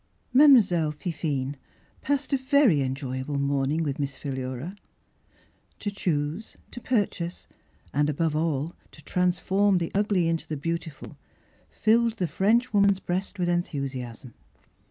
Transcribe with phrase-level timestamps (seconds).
[0.33, 1.55] Mademoiselle Fifine
[2.01, 4.75] passed a very enjoyable morning with Miss Philura.
[5.77, 7.47] To choose, to purchase,
[7.93, 11.17] and above all to transform the ugly into the beautiful,
[11.69, 14.31] filled the French woman's breast with enthusi asm.